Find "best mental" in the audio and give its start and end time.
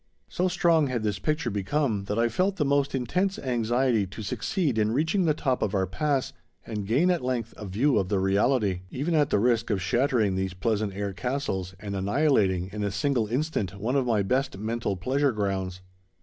14.23-14.97